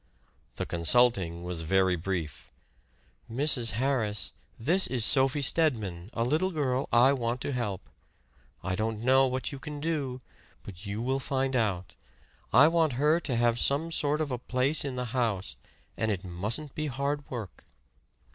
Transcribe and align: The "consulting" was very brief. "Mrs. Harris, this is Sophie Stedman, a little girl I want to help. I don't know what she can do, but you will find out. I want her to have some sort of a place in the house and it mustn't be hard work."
The 0.55 0.65
"consulting" 0.65 1.43
was 1.43 1.61
very 1.61 1.95
brief. 1.95 2.49
"Mrs. 3.31 3.73
Harris, 3.73 4.33
this 4.57 4.87
is 4.87 5.05
Sophie 5.05 5.43
Stedman, 5.43 6.09
a 6.13 6.23
little 6.23 6.49
girl 6.49 6.89
I 6.91 7.13
want 7.13 7.39
to 7.41 7.51
help. 7.51 7.87
I 8.63 8.73
don't 8.73 9.01
know 9.01 9.27
what 9.27 9.45
she 9.45 9.59
can 9.59 9.79
do, 9.79 10.19
but 10.63 10.87
you 10.87 11.03
will 11.03 11.19
find 11.19 11.55
out. 11.55 11.93
I 12.51 12.67
want 12.67 12.93
her 12.93 13.19
to 13.19 13.35
have 13.35 13.59
some 13.59 13.91
sort 13.91 14.21
of 14.21 14.31
a 14.31 14.39
place 14.39 14.83
in 14.83 14.95
the 14.95 15.05
house 15.13 15.55
and 15.95 16.09
it 16.09 16.25
mustn't 16.25 16.73
be 16.73 16.87
hard 16.87 17.29
work." 17.29 17.65